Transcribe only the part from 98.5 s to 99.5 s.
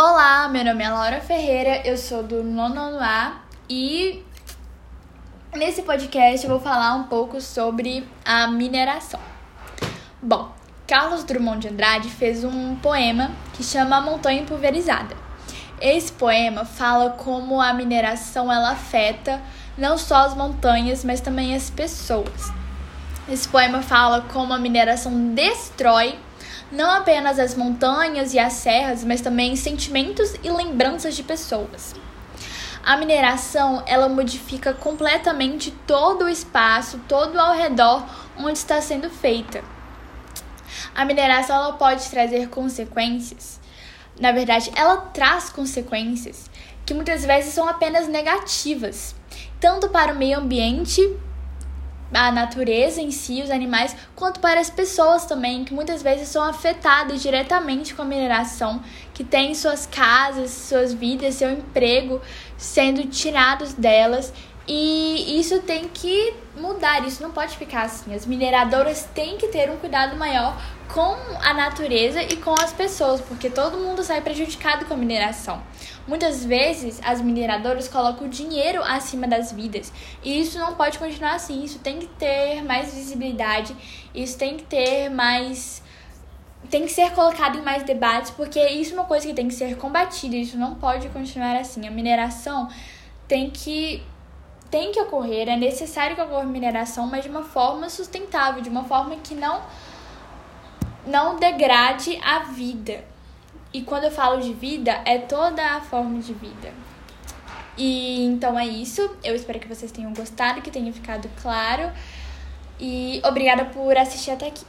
de uma forma que